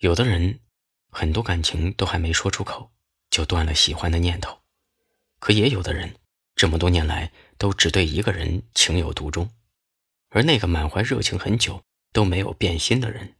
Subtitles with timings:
[0.00, 0.60] 有的人，
[1.10, 2.90] 很多感情都还没说出口，
[3.28, 4.62] 就断了喜欢的念头；
[5.38, 6.16] 可也有的人，
[6.56, 9.50] 这么多年来都只对一个人情有独钟，
[10.30, 11.84] 而那个满怀热情很久
[12.14, 13.36] 都没有变心的人，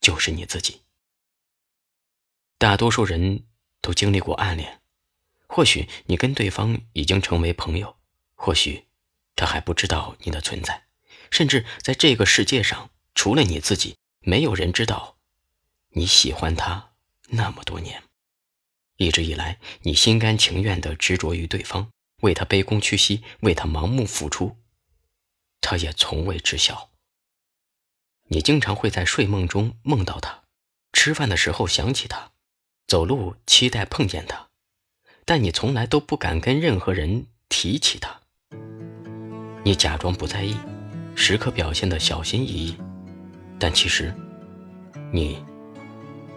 [0.00, 0.80] 就是你自己。
[2.58, 3.44] 大多数人
[3.80, 4.80] 都经历过暗恋，
[5.46, 7.96] 或许你跟对方已经成为朋友，
[8.34, 8.86] 或许
[9.36, 10.86] 他还不知道你的存在，
[11.30, 15.18] 甚至在这个世界上，除了你自己，没有人知道。
[16.00, 16.92] 你喜欢他
[17.28, 18.02] 那么多年，
[18.96, 21.90] 一直以来，你心甘情愿的执着于对方，
[22.22, 24.56] 为他卑躬屈膝，为他盲目付出，
[25.60, 26.88] 他也从未知晓。
[28.28, 30.44] 你经常会在睡梦中梦到他，
[30.94, 32.30] 吃饭的时候想起他，
[32.86, 34.48] 走路期待碰见他，
[35.26, 38.22] 但你从来都不敢跟任何人提起他。
[39.66, 40.56] 你假装不在意，
[41.14, 42.78] 时刻表现的小心翼翼，
[43.58, 44.14] 但其实，
[45.12, 45.44] 你。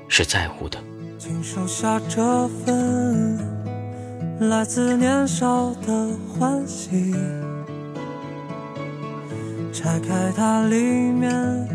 [0.08, 0.78] 是在乎的。
[1.18, 3.38] 请收下这份
[4.50, 7.16] 来自年少的欢喜，
[9.72, 11.68] 拆开它，里面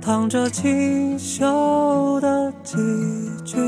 [0.00, 2.76] 躺着清秀的几
[3.44, 3.58] 句。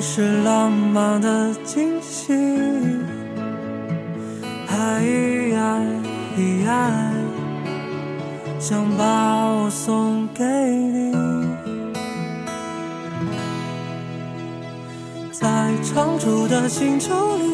[0.00, 2.32] 是浪漫的惊喜，
[4.66, 5.02] 爱
[6.66, 7.12] 爱
[8.58, 9.04] 想把
[9.46, 11.12] 我送给你，
[15.30, 17.52] 在长住的星球里，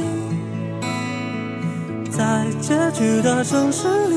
[2.10, 4.16] 在结局的城市里，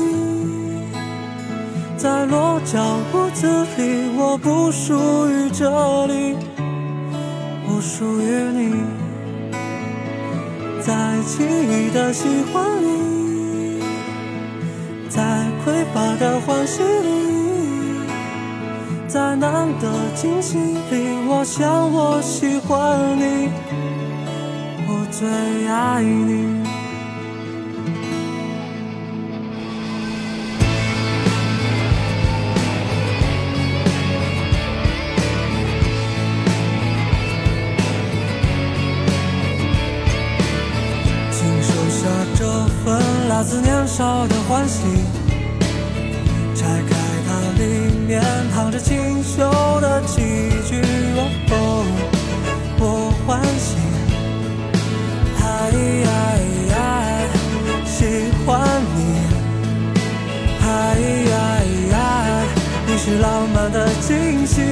[1.96, 2.78] 在落脚
[3.12, 4.94] 屋子里，我不属
[5.28, 6.36] 于这里。
[7.70, 8.74] 不属于你，
[10.82, 10.92] 在
[11.22, 13.80] 轻易的喜欢里，
[15.08, 15.22] 在
[15.64, 18.00] 匮乏的欢喜里，
[19.06, 23.48] 在难得惊喜里，我想我喜欢你，
[24.88, 25.28] 我最
[25.68, 26.59] 爱你。
[43.50, 44.78] 自年少的欢喜，
[46.54, 46.96] 拆开
[47.26, 47.64] 它，里
[48.06, 48.22] 面
[48.54, 49.40] 躺着清秀
[49.80, 50.20] 的几
[50.68, 50.80] 句。
[51.50, 51.84] 哦，
[52.78, 53.74] 我欢喜，
[55.42, 55.44] 爱
[56.06, 56.08] 爱
[57.84, 59.18] 喜欢你，
[60.62, 60.68] 爱
[61.26, 61.98] 爱
[62.86, 64.62] 你是浪漫的惊喜，